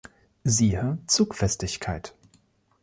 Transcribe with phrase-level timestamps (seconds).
[0.43, 2.15] Siehe Zugfestigkeit.